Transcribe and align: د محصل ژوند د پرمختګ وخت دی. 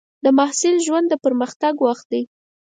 د 0.23 0.25
محصل 0.37 0.75
ژوند 0.85 1.07
د 1.09 1.13
پرمختګ 1.25 1.73
وخت 1.87 2.05
دی. 2.11 2.23